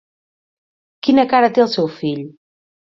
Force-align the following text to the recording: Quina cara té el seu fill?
Quina 1.09 1.27
cara 1.35 1.53
té 1.59 1.67
el 1.67 1.73
seu 1.77 1.95
fill? 2.03 2.29